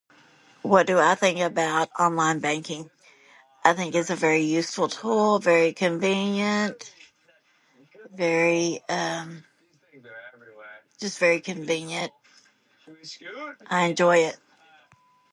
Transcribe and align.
What 0.63 0.87
do 0.87 0.97
I 0.97 1.13
think 1.13 1.39
about 1.41 1.89
online 1.99 2.39
banking? 2.39 2.89
I 3.63 3.73
think 3.73 3.93
it's 3.93 4.09
a 4.09 4.15
very 4.15 4.41
useful 4.41 4.87
tool, 4.87 5.37
very 5.37 5.73
convenient, 5.73 6.91
very, 8.11 8.81
um, 8.89 9.43
just 10.99 11.19
very 11.19 11.39
convenient. 11.39 12.11
I 13.67 13.83
enjoy 13.85 14.17
it. 14.25 14.37